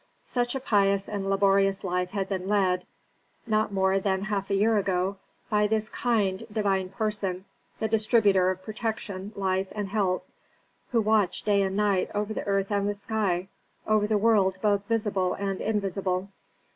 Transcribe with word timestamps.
Such 0.25 0.55
a 0.55 0.59
pious 0.59 1.07
and 1.07 1.29
laborious 1.29 1.83
life 1.83 2.09
had 2.09 2.27
been 2.27 2.47
led, 2.47 2.87
not 3.45 3.71
more 3.71 3.99
than 3.99 4.23
half 4.23 4.49
a 4.49 4.55
year 4.55 4.75
ago, 4.79 5.17
by 5.47 5.67
this 5.67 5.89
kind, 5.89 6.41
divine 6.51 6.89
person, 6.89 7.45
the 7.77 7.87
distributor 7.87 8.49
of 8.49 8.63
protection, 8.63 9.31
life, 9.35 9.67
and 9.73 9.89
health, 9.89 10.23
who 10.91 11.01
watched 11.01 11.45
day 11.45 11.61
and 11.61 11.75
night 11.77 12.09
over 12.15 12.33
the 12.33 12.47
earth 12.47 12.71
and 12.71 12.89
the 12.89 12.95
sky, 12.95 13.47
over 13.85 14.07
the 14.07 14.17
world 14.17 14.57
both 14.63 14.83
visible 14.87 15.35
and 15.35 15.61
invisible. 15.61 16.29